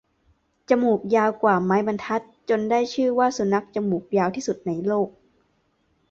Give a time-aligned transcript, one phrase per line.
[0.69, 5.09] จมูกยาวกว่าไม้บรรทัด จนได้ชื่อว่า สุนัขจมูกยาวที่สุดในโลก